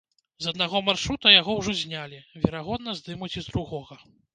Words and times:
З 0.45 0.53
аднаго 0.53 0.81
маршрута 0.87 1.35
яго 1.41 1.57
ўжо 1.61 1.77
знялі, 1.85 2.25
верагодна, 2.43 3.01
здымуць 3.05 3.35
і 3.41 3.51
з 3.51 3.57
другога. 3.57 4.07